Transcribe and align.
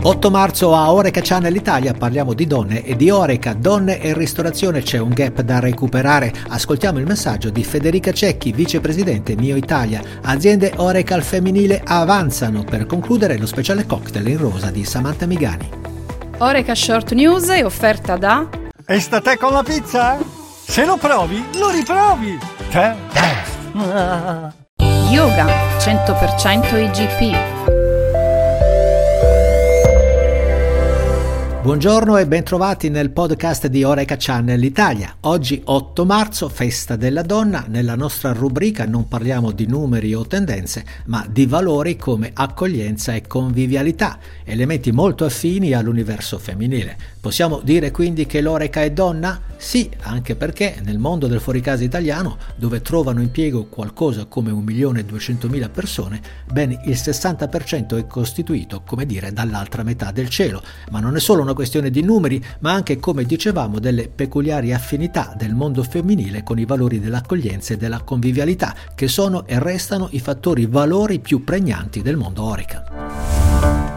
8 0.00 0.30
marzo 0.30 0.76
a 0.76 0.92
Oreca 0.92 1.20
Channel 1.20 1.54
Italia 1.54 1.92
parliamo 1.92 2.32
di 2.32 2.46
donne 2.46 2.84
e 2.84 2.94
di 2.94 3.10
Oreca, 3.10 3.52
donne 3.52 4.00
e 4.00 4.14
ristorazione 4.14 4.80
c'è 4.80 4.98
un 4.98 5.10
gap 5.10 5.42
da 5.42 5.58
recuperare. 5.58 6.32
Ascoltiamo 6.48 7.00
il 7.00 7.06
messaggio 7.06 7.50
di 7.50 7.64
Federica 7.64 8.12
Cecchi, 8.12 8.52
vicepresidente 8.52 9.34
Mio 9.34 9.56
Italia. 9.56 10.00
Aziende 10.22 10.72
Oreca 10.76 11.16
al 11.16 11.24
femminile 11.24 11.82
avanzano 11.84 12.62
per 12.62 12.86
concludere 12.86 13.36
lo 13.38 13.46
speciale 13.46 13.86
cocktail 13.86 14.28
in 14.28 14.38
rosa 14.38 14.70
di 14.70 14.84
Samantha 14.84 15.26
Migani. 15.26 15.68
Oreca 16.38 16.76
Short 16.76 17.12
News 17.12 17.48
è 17.48 17.64
offerta 17.64 18.16
da 18.16 18.48
E 18.86 19.00
sta 19.00 19.20
te 19.20 19.36
con 19.36 19.52
la 19.52 19.64
pizza? 19.64 20.16
Se 20.64 20.84
lo 20.86 20.96
provi, 20.96 21.44
lo 21.54 21.70
riprovi! 21.70 22.38
Te? 22.70 22.94
Yoga 25.10 25.46
100% 25.78 26.76
IGP. 26.76 27.77
Buongiorno 31.68 32.16
e 32.16 32.26
bentrovati 32.26 32.88
nel 32.88 33.10
podcast 33.10 33.66
di 33.66 33.84
Oreca 33.84 34.16
Channel 34.18 34.64
Italia. 34.64 35.16
Oggi 35.20 35.60
8 35.62 36.06
marzo, 36.06 36.48
festa 36.48 36.96
della 36.96 37.20
donna. 37.20 37.66
Nella 37.68 37.94
nostra 37.94 38.32
rubrica 38.32 38.86
non 38.86 39.06
parliamo 39.06 39.50
di 39.50 39.66
numeri 39.66 40.14
o 40.14 40.26
tendenze, 40.26 40.82
ma 41.08 41.26
di 41.28 41.44
valori 41.44 41.96
come 41.96 42.30
accoglienza 42.32 43.12
e 43.12 43.26
convivialità, 43.26 44.18
elementi 44.44 44.92
molto 44.92 45.26
affini 45.26 45.74
all'universo 45.74 46.38
femminile. 46.38 46.96
Possiamo 47.20 47.60
dire 47.62 47.90
quindi 47.90 48.24
che 48.24 48.40
l'Oreca 48.40 48.82
è 48.82 48.90
donna? 48.90 49.38
Sì, 49.58 49.90
anche 50.02 50.36
perché 50.36 50.80
nel 50.84 50.98
mondo 50.98 51.26
del 51.26 51.40
fuoricasa 51.40 51.82
italiano, 51.82 52.38
dove 52.54 52.80
trovano 52.80 53.20
impiego 53.20 53.64
qualcosa 53.64 54.24
come 54.24 54.52
1.200.000 54.52 55.68
persone, 55.68 56.20
ben 56.50 56.70
il 56.70 56.94
60% 56.94 57.98
è 57.98 58.06
costituito, 58.06 58.82
come 58.86 59.04
dire, 59.04 59.32
dall'altra 59.32 59.82
metà 59.82 60.12
del 60.12 60.30
cielo. 60.30 60.62
Ma 60.90 61.00
non 61.00 61.16
è 61.16 61.20
solo 61.20 61.42
una 61.42 61.56
questione 61.58 61.90
di 61.90 62.02
numeri, 62.02 62.40
ma 62.60 62.70
anche, 62.70 63.00
come 63.00 63.24
dicevamo, 63.24 63.80
delle 63.80 64.06
peculiari 64.06 64.72
affinità 64.72 65.34
del 65.36 65.54
mondo 65.54 65.82
femminile 65.82 66.44
con 66.44 66.56
i 66.60 66.64
valori 66.64 67.00
dell'accoglienza 67.00 67.74
e 67.74 67.76
della 67.76 68.02
convivialità, 68.02 68.76
che 68.94 69.08
sono 69.08 69.44
e 69.44 69.58
restano 69.58 70.06
i 70.12 70.20
fattori 70.20 70.66
valori 70.66 71.18
più 71.18 71.42
pregnanti 71.42 72.00
del 72.00 72.16
mondo 72.16 72.44
Oreca. 72.44 73.37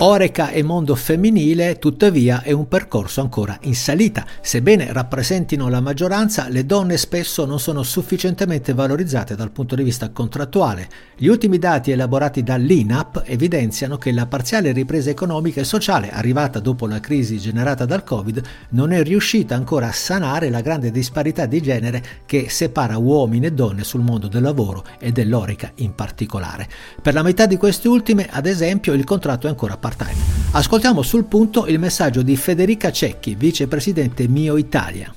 Oreca 0.00 0.50
e 0.50 0.62
mondo 0.62 0.94
femminile, 0.94 1.80
tuttavia, 1.80 2.42
è 2.42 2.52
un 2.52 2.68
percorso 2.68 3.20
ancora 3.20 3.58
in 3.62 3.74
salita. 3.74 4.24
Sebbene 4.40 4.92
rappresentino 4.92 5.68
la 5.68 5.80
maggioranza, 5.80 6.48
le 6.48 6.64
donne 6.64 6.96
spesso 6.96 7.44
non 7.44 7.58
sono 7.58 7.82
sufficientemente 7.82 8.74
valorizzate 8.74 9.34
dal 9.34 9.50
punto 9.50 9.74
di 9.74 9.82
vista 9.82 10.10
contrattuale. 10.10 10.88
Gli 11.16 11.26
ultimi 11.26 11.58
dati 11.58 11.90
elaborati 11.90 12.44
dall'INAP 12.44 13.24
evidenziano 13.26 13.98
che 13.98 14.12
la 14.12 14.26
parziale 14.26 14.70
ripresa 14.70 15.10
economica 15.10 15.62
e 15.62 15.64
sociale 15.64 16.12
arrivata 16.12 16.60
dopo 16.60 16.86
la 16.86 17.00
crisi 17.00 17.40
generata 17.40 17.84
dal 17.84 18.04
Covid 18.04 18.40
non 18.70 18.92
è 18.92 19.02
riuscita 19.02 19.56
ancora 19.56 19.88
a 19.88 19.92
sanare 19.92 20.48
la 20.48 20.60
grande 20.60 20.92
disparità 20.92 21.46
di 21.46 21.60
genere 21.60 22.04
che 22.24 22.48
separa 22.50 22.98
uomini 22.98 23.46
e 23.46 23.52
donne 23.52 23.82
sul 23.82 24.02
mondo 24.02 24.28
del 24.28 24.42
lavoro 24.42 24.84
e 25.00 25.10
dell'Oreca 25.10 25.72
in 25.76 25.96
particolare. 25.96 26.68
Per 27.02 27.14
la 27.14 27.24
metà 27.24 27.46
di 27.46 27.56
queste 27.56 27.88
ultime, 27.88 28.28
ad 28.30 28.46
esempio, 28.46 28.92
il 28.92 29.02
contratto 29.02 29.47
è 29.48 29.50
ancora 29.50 29.76
part-time. 29.76 30.36
Ascoltiamo 30.52 31.02
sul 31.02 31.24
punto 31.24 31.66
il 31.66 31.78
messaggio 31.78 32.22
di 32.22 32.36
Federica 32.36 32.92
Cecchi, 32.92 33.34
vicepresidente 33.34 34.28
Mio 34.28 34.56
Italia. 34.56 35.12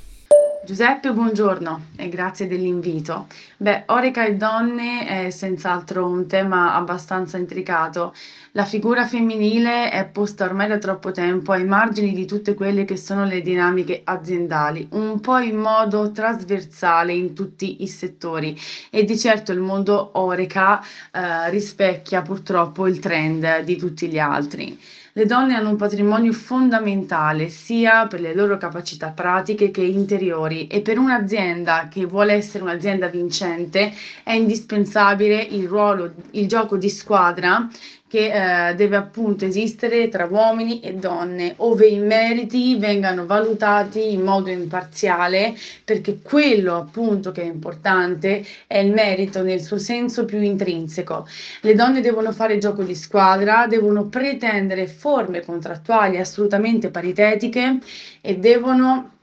Giuseppe, 0.64 1.12
buongiorno 1.12 1.88
e 1.98 2.08
grazie 2.08 2.46
dell'invito. 2.48 3.26
Beh, 3.58 3.86
Oreca 3.88 4.26
e 4.26 4.36
donne 4.36 5.08
è 5.08 5.30
senz'altro 5.32 6.08
un 6.08 6.28
tema 6.28 6.76
abbastanza 6.76 7.38
intricato. 7.38 8.14
La 8.52 8.64
figura 8.66 9.08
femminile 9.08 9.90
è 9.90 10.08
posta 10.08 10.46
ormai 10.46 10.68
da 10.68 10.78
troppo 10.78 11.10
tempo 11.12 11.52
ai 11.52 11.66
margini 11.66 12.14
di 12.14 12.28
tutte 12.28 12.54
quelle 12.54 12.86
che 12.86 12.96
sono 12.96 13.26
le 13.26 13.42
dinamiche 13.42 14.02
aziendali, 14.04 14.88
un 14.92 15.20
po' 15.20 15.40
in 15.40 15.58
modo 15.58 16.12
trasversale 16.12 17.12
in 17.14 17.34
tutti 17.34 17.82
i 17.82 17.88
settori 17.88 18.56
e 18.92 19.04
di 19.04 19.18
certo 19.18 19.52
il 19.52 19.60
mondo 19.60 20.12
Oreca 20.14 20.80
eh, 21.12 21.50
rispecchia 21.50 22.22
purtroppo 22.22 22.86
il 22.88 23.00
trend 23.00 23.62
di 23.62 23.78
tutti 23.78 24.08
gli 24.08 24.20
altri. 24.20 24.78
Le 25.14 25.26
donne 25.26 25.56
hanno 25.56 25.70
un 25.70 25.76
patrimonio 25.76 26.32
fondamentale 26.32 27.50
sia 27.50 28.08
per 28.08 28.22
le 28.22 28.34
loro 28.34 28.58
capacità 28.58 29.10
pratiche 29.12 29.70
che 29.70 29.82
interiori 29.82 30.68
e 30.68 30.82
per 30.82 30.98
un'azienda 30.98 31.90
che 31.90 32.06
vuole 32.06 32.32
essere 32.34 32.64
un'azienda 32.64 33.08
vincente 33.08 33.94
è 34.24 34.32
indispensabile 34.32 35.42
il 35.42 35.68
ruolo, 35.68 36.14
il 36.32 36.48
gioco 36.48 36.78
di 36.78 36.90
squadra 36.90 37.68
che 38.12 38.70
eh, 38.70 38.76
deve 38.76 38.98
appunto 38.98 39.46
esistere 39.46 40.10
tra 40.10 40.26
uomini 40.30 40.82
e 40.82 40.96
donne, 40.96 41.54
ove 41.60 41.88
i 41.88 41.98
meriti 41.98 42.76
vengano 42.76 43.26
valutati 43.26 44.12
in 44.12 44.20
modo 44.22 44.50
imparziale, 44.50 45.56
perché 45.86 46.20
quello 46.22 46.76
appunto 46.76 47.32
che 47.32 47.44
è 47.44 47.46
importante 47.46 48.46
è 48.68 48.80
il 48.80 48.92
merito 48.92 49.44
nel 49.44 49.62
suo 49.62 49.78
senso 49.78 50.26
più 50.26 50.42
intrinseco. 50.42 51.26
Le 51.62 51.74
donne 51.74 52.02
devono 52.02 52.34
fare 52.34 52.58
gioco 52.58 52.84
di 52.84 52.96
squadra, 52.96 53.66
devono 53.66 54.08
pretendere 54.08 54.88
forme 54.88 55.46
contrattuali 55.46 56.18
assolutamente 56.18 56.90
paritetiche 56.90 57.78
e 58.20 58.38
devono 58.38 59.20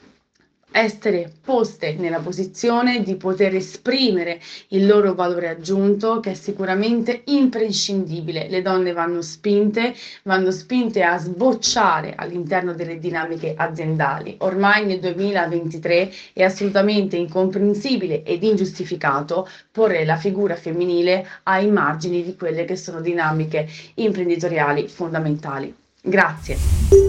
essere 0.70 1.32
poste 1.42 1.94
nella 1.94 2.18
posizione 2.18 3.02
di 3.02 3.16
poter 3.16 3.54
esprimere 3.54 4.40
il 4.68 4.86
loro 4.86 5.14
valore 5.14 5.48
aggiunto 5.48 6.20
che 6.20 6.32
è 6.32 6.34
sicuramente 6.34 7.22
imprescindibile. 7.26 8.48
Le 8.48 8.62
donne 8.62 8.92
vanno 8.92 9.22
spinte, 9.22 9.94
vanno 10.24 10.50
spinte 10.50 11.02
a 11.02 11.18
sbocciare 11.18 12.14
all'interno 12.16 12.74
delle 12.74 12.98
dinamiche 12.98 13.54
aziendali. 13.56 14.36
Ormai 14.40 14.86
nel 14.86 15.00
2023 15.00 16.12
è 16.32 16.42
assolutamente 16.42 17.16
incomprensibile 17.16 18.22
ed 18.22 18.42
ingiustificato 18.42 19.48
porre 19.72 20.04
la 20.04 20.16
figura 20.16 20.54
femminile 20.54 21.26
ai 21.44 21.70
margini 21.70 22.22
di 22.22 22.36
quelle 22.36 22.64
che 22.64 22.76
sono 22.76 23.00
dinamiche 23.00 23.68
imprenditoriali 23.94 24.88
fondamentali. 24.88 25.74
Grazie. 26.00 27.07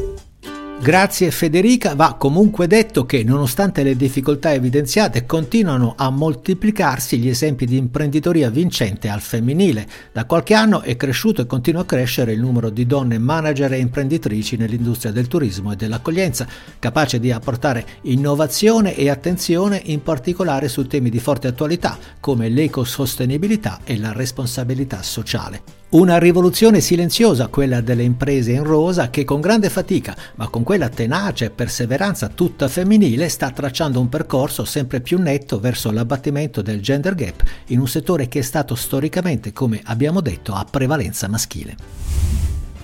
Grazie 0.81 1.29
Federica, 1.29 1.93
va 1.93 2.13
comunque 2.13 2.65
detto 2.65 3.05
che 3.05 3.21
nonostante 3.25 3.83
le 3.83 3.97
difficoltà 3.97 4.53
evidenziate 4.53 5.25
continuano 5.25 5.93
a 5.97 6.09
moltiplicarsi 6.09 7.19
gli 7.19 7.27
esempi 7.27 7.65
di 7.65 7.75
imprenditoria 7.75 8.49
vincente 8.49 9.09
al 9.09 9.19
femminile. 9.19 9.85
Da 10.13 10.23
qualche 10.23 10.53
anno 10.53 10.79
è 10.79 10.95
cresciuto 10.95 11.41
e 11.41 11.47
continua 11.47 11.81
a 11.81 11.85
crescere 11.85 12.31
il 12.31 12.39
numero 12.39 12.69
di 12.69 12.85
donne 12.85 13.17
manager 13.17 13.73
e 13.73 13.79
imprenditrici 13.79 14.55
nell'industria 14.55 15.11
del 15.11 15.27
turismo 15.27 15.73
e 15.73 15.75
dell'accoglienza, 15.75 16.47
capace 16.79 17.19
di 17.19 17.29
apportare 17.29 17.85
innovazione 18.03 18.95
e 18.95 19.09
attenzione 19.09 19.81
in 19.83 20.01
particolare 20.01 20.69
su 20.69 20.87
temi 20.87 21.09
di 21.09 21.19
forte 21.19 21.49
attualità 21.49 21.97
come 22.21 22.47
l'ecosostenibilità 22.47 23.81
e 23.83 23.97
la 23.99 24.13
responsabilità 24.13 25.03
sociale. 25.03 25.79
Una 25.91 26.19
rivoluzione 26.19 26.81
silenziosa, 26.81 27.47
quella 27.47 27.81
delle 27.81 28.03
imprese 28.03 28.51
in 28.51 28.63
rosa, 28.63 29.09
che 29.09 29.23
con 29.23 29.41
grande 29.41 29.71
fatica, 29.71 30.15
ma 30.35 30.47
con 30.47 30.61
quella 30.61 30.87
tenacia 30.87 31.45
e 31.45 31.49
perseveranza 31.49 32.27
tutta 32.27 32.67
femminile, 32.67 33.27
sta 33.27 33.49
tracciando 33.49 33.99
un 33.99 34.07
percorso 34.07 34.65
sempre 34.65 35.01
più 35.01 35.19
netto 35.19 35.59
verso 35.59 35.89
l'abbattimento 35.89 36.61
del 36.61 36.79
gender 36.79 37.15
gap 37.15 37.41
in 37.69 37.79
un 37.79 37.87
settore 37.87 38.27
che 38.27 38.37
è 38.37 38.43
stato 38.43 38.75
storicamente, 38.75 39.51
come 39.51 39.81
abbiamo 39.85 40.21
detto, 40.21 40.53
a 40.53 40.63
prevalenza 40.69 41.27
maschile. 41.27 41.75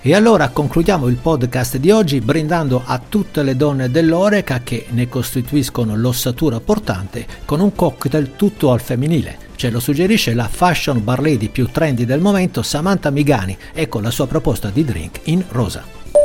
E 0.01 0.15
allora 0.15 0.49
concludiamo 0.49 1.07
il 1.07 1.17
podcast 1.17 1.77
di 1.77 1.91
oggi 1.91 2.21
brindando 2.21 2.81
a 2.83 2.99
tutte 3.07 3.43
le 3.43 3.55
donne 3.55 3.91
dell'Oreca 3.91 4.61
che 4.63 4.87
ne 4.89 5.07
costituiscono 5.07 5.95
l'ossatura 5.95 6.59
portante 6.59 7.27
con 7.45 7.59
un 7.59 7.71
cocktail 7.75 8.35
tutto 8.35 8.71
al 8.71 8.81
femminile. 8.81 9.44
Ce 9.55 9.69
lo 9.69 9.79
suggerisce 9.79 10.33
la 10.33 10.49
fashion 10.49 11.01
bar 11.01 11.21
lady 11.21 11.47
più 11.47 11.67
trendy 11.67 12.03
del 12.03 12.19
momento 12.19 12.61
Samantha 12.61 13.09
Migani, 13.09 13.57
ecco 13.73 14.01
la 14.01 14.11
sua 14.11 14.27
proposta 14.27 14.69
di 14.69 14.83
drink 14.83 15.21
in 15.25 15.43
rosa. 15.47 15.83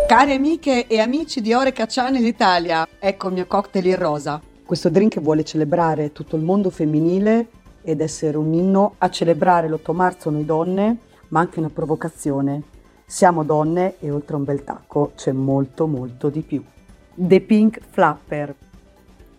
Cari 0.08 0.32
amiche 0.32 0.88
e 0.88 0.98
amici 0.98 1.40
di 1.40 1.54
Oreca 1.54 1.86
Channel 1.86 2.24
Italia, 2.24 2.88
ecco 2.98 3.28
il 3.28 3.34
mio 3.34 3.46
cocktail 3.46 3.86
in 3.86 3.96
rosa. 3.96 4.42
Questo 4.66 4.90
drink 4.90 5.20
vuole 5.20 5.44
celebrare 5.44 6.10
tutto 6.10 6.34
il 6.34 6.42
mondo 6.42 6.70
femminile 6.70 7.46
ed 7.82 8.00
essere 8.00 8.36
un 8.36 8.52
inno 8.52 8.94
a 8.98 9.08
celebrare 9.10 9.68
l'8 9.68 9.94
marzo 9.94 10.30
noi 10.30 10.44
donne, 10.44 10.96
ma 11.28 11.38
anche 11.38 11.60
una 11.60 11.70
provocazione 11.70 12.62
siamo 13.06 13.44
donne 13.44 13.94
e 14.00 14.10
oltre 14.10 14.34
un 14.34 14.44
bel 14.44 14.64
tacco 14.64 15.12
c'è 15.14 15.30
molto 15.30 15.86
molto 15.86 16.28
di 16.30 16.40
più. 16.40 16.64
The 17.14 17.40
Pink 17.40 17.78
Flapper. 17.90 18.54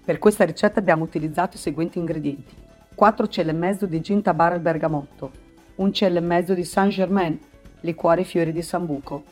Per 0.03 0.17
questa 0.17 0.45
ricetta 0.45 0.79
abbiamo 0.79 1.03
utilizzato 1.03 1.57
i 1.57 1.59
seguenti 1.59 1.99
ingredienti. 1.99 2.59
4 2.93 3.27
cl 3.27 3.49
e 3.49 3.53
mezzo 3.53 3.85
di 3.85 4.01
gin 4.01 4.21
tabar 4.21 4.53
al 4.53 4.59
bergamotto, 4.59 5.31
1 5.75 5.91
cl 5.91 6.15
e 6.17 6.19
mezzo 6.19 6.53
di 6.53 6.63
Saint 6.63 6.91
Germain, 6.91 7.39
liquore 7.81 8.23
fiori 8.23 8.51
di 8.51 8.61
sambuco, 8.61 9.23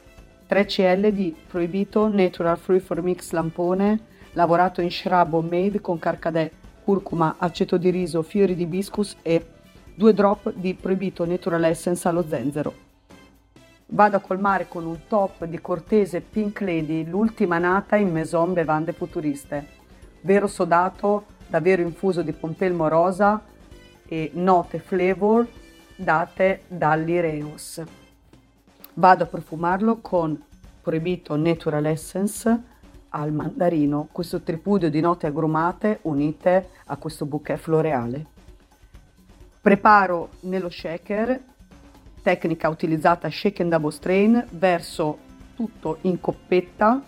3 0.48 0.66
cl 0.66 1.12
di 1.12 1.36
proibito 1.48 2.08
Natural 2.08 2.58
Fruit 2.58 2.82
for 2.82 3.02
Mix 3.04 3.32
lampone, 3.32 4.00
lavorato 4.34 4.82
in 4.82 4.90
shrub 4.90 5.34
homemade 5.34 5.82
con 5.82 6.00
carcadè, 6.00 6.50
curcuma, 6.84 7.36
aceto 7.38 7.78
di 7.78 7.90
riso, 7.92 8.24
fiori 8.24 8.56
di 8.56 8.64
hibiscus 8.64 9.18
e 9.22 9.46
2 9.94 10.14
drop 10.14 10.54
di 10.54 10.74
proibito 10.74 11.26
Natural 11.26 11.64
Essence 11.66 12.08
allo 12.08 12.26
zenzero. 12.28 12.88
Vado 13.92 14.18
a 14.18 14.20
colmare 14.20 14.68
con 14.68 14.86
un 14.86 15.00
top 15.08 15.46
di 15.46 15.60
cortese 15.60 16.22
Pink 16.22 16.62
Lady, 16.62 17.08
l'ultima 17.08 17.58
nata 17.58 17.96
in 17.96 18.12
Maison 18.12 18.54
Bevande 18.54 18.94
Futuriste. 18.94 19.68
Vero 20.22 20.48
sodato, 20.48 21.26
davvero 21.50 21.82
infuso 21.82 22.22
di 22.22 22.32
pompelmo 22.32 22.88
rosa 22.88 23.42
e 24.08 24.32
note 24.36 24.80
flavor 24.80 25.48
date 25.96 26.62
dall'Ireus. 26.68 27.82
Vado 28.94 29.24
a 29.24 29.28
profumarlo 29.28 29.98
con 29.98 30.42
Proibito 30.82 31.36
Natural 31.36 31.86
Essence 31.86 32.62
al 33.10 33.34
mandarino, 33.34 34.08
questo 34.12 34.42
tripudio 34.42 34.90
di 34.90 35.02
note 35.02 35.26
agrumate 35.26 36.00
unite 36.04 36.70
a 36.86 36.96
questo 36.98 37.26
bouquet 37.26 37.58
floreale. 37.58 38.26
Preparo 39.62 40.30
nello 40.42 40.70
shaker 40.70 41.42
tecnica 42.22 42.70
utilizzata 42.70 43.30
shake 43.30 43.62
and 43.62 43.72
double 43.72 43.92
strain, 43.92 44.46
verso 44.52 45.18
tutto 45.56 45.98
in 46.02 46.20
coppetta 46.20 47.02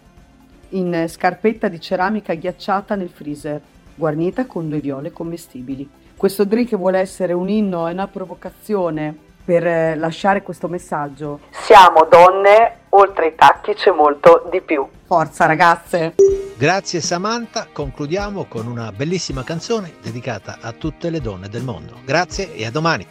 in 0.70 1.06
scarpetta 1.08 1.68
di 1.68 1.80
ceramica 1.80 2.34
ghiacciata 2.34 2.96
nel 2.96 3.10
freezer, 3.10 3.62
guarnita 3.96 4.46
con 4.46 4.70
due 4.70 4.80
viole 4.80 5.12
commestibili. 5.12 5.90
Questo 6.16 6.46
drink 6.46 6.76
vuole 6.76 7.00
essere 7.00 7.34
un 7.34 7.50
inno 7.50 7.88
e 7.88 7.94
una 7.94 8.08
provocazione 8.08 9.30
per 9.44 9.66
eh, 9.66 9.96
lasciare 9.96 10.44
questo 10.44 10.68
messaggio. 10.68 11.40
Siamo 11.50 12.08
donne, 12.10 12.82
oltre 12.90 13.28
i 13.28 13.36
tacchi 13.36 13.74
c'è 13.74 13.92
molto 13.92 14.48
di 14.52 14.62
più. 14.62 14.88
Forza 15.06 15.46
ragazze! 15.46 16.16
Grazie 16.58 17.02
Samantha, 17.02 17.68
concludiamo 17.72 18.46
con 18.46 18.68
una 18.68 18.92
bellissima 18.92 19.44
canzone 19.44 19.94
dedicata 20.02 20.60
a 20.62 20.72
tutte 20.74 21.10
le 21.10 21.20
donne 21.20 21.50
del 21.50 21.64
mondo. 21.64 21.96
Grazie 22.06 22.54
e 22.54 22.66
a 22.66 22.72
domani! 22.72 23.08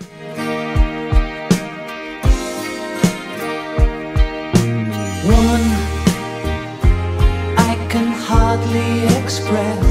Woman, 5.25 5.61
I 7.57 7.77
can 7.89 8.13
hardly 8.29 9.05
express 9.17 9.90